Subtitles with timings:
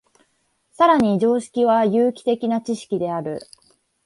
[0.71, 3.39] 更に常識は有機的な知識である。